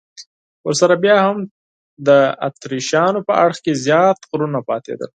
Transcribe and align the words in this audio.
ورسره 0.67 0.95
بیا 1.03 1.17
هم 1.25 1.37
د 2.07 2.09
اتریشیانو 2.47 3.19
په 3.27 3.33
اړخ 3.43 3.57
کې 3.65 3.81
زیات 3.85 4.17
غرونه 4.29 4.59
پاتېدل. 4.69 5.09